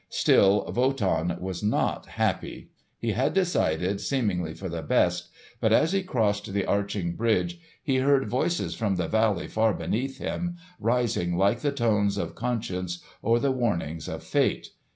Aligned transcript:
Still 0.09 0.65
Wotan 0.75 1.37
was 1.39 1.61
not 1.61 2.07
happy. 2.07 2.71
He 2.97 3.11
had 3.11 3.35
decided 3.35 4.01
seemingly 4.01 4.55
for 4.55 4.67
the 4.67 4.81
best; 4.81 5.29
but 5.59 5.71
as 5.71 5.91
he 5.91 6.01
crossed 6.01 6.51
the 6.53 6.65
arching 6.65 7.13
bridge 7.15 7.59
he 7.83 7.97
heard 7.97 8.27
voices 8.27 8.73
from 8.73 8.95
the 8.95 9.07
valley 9.07 9.45
far 9.47 9.75
beneath 9.75 10.17
him, 10.17 10.57
rising 10.79 11.37
like 11.37 11.59
the 11.59 11.71
tones 11.71 12.17
of 12.17 12.33
conscience 12.33 13.03
or 13.21 13.37
the 13.39 13.51
warnings 13.51 14.07
of 14.07 14.23
fate. 14.23 14.69